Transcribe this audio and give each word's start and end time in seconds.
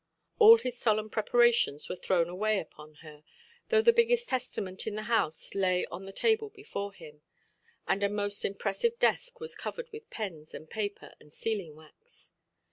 All 0.39 0.57
his 0.57 0.75
solemn 0.79 1.11
preparations 1.11 1.87
were 1.87 1.95
thrown 1.95 2.27
away 2.27 2.57
upon 2.57 2.95
her, 3.05 3.23
though 3.69 3.83
the 3.83 3.93
biggest 3.93 4.29
Testament 4.29 4.87
in 4.87 4.95
the 4.95 5.03
house 5.03 5.53
lay 5.53 5.85
on 5.91 6.05
the 6.07 6.11
table 6.11 6.49
before 6.49 6.91
him; 6.91 7.21
and 7.87 8.01
a 8.03 8.09
most 8.09 8.43
impressive 8.43 8.97
desk 8.97 9.39
was 9.39 9.53
covered 9.53 9.91
with 9.91 10.09
pens, 10.09 10.55
and 10.55 10.67
paper, 10.67 11.13
and 11.19 11.31
sealing–wax. 11.31 12.31